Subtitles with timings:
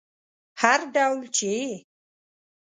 [0.61, 1.71] هر ډول چې یې